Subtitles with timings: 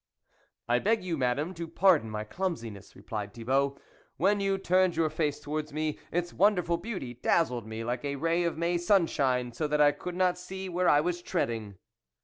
[0.67, 3.77] "I beg you, Madame, to pardon my clumsiness," replied Thibault;"
[4.17, 8.43] when you turned your face towards me, its wonderful beauty dazzled me like a ray
[8.43, 11.77] of May sun shine, so that I could not see where I was treading."